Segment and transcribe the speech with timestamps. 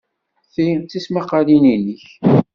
[0.53, 2.03] Ti d tismaqqalin-nnek?